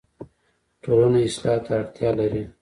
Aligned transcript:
ټولنه 0.83 1.19
اصلاح 1.27 1.57
ته 1.65 1.71
اړتیا 1.79 2.09
لري 2.19 2.43